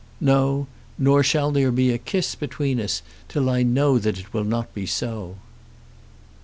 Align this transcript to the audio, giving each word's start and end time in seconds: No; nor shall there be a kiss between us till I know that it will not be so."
No; 0.19 0.65
nor 0.97 1.21
shall 1.21 1.51
there 1.51 1.71
be 1.71 1.91
a 1.91 1.99
kiss 1.99 2.33
between 2.33 2.81
us 2.81 3.03
till 3.29 3.51
I 3.51 3.61
know 3.61 3.99
that 3.99 4.17
it 4.17 4.33
will 4.33 4.43
not 4.45 4.73
be 4.73 4.87
so." 4.87 5.35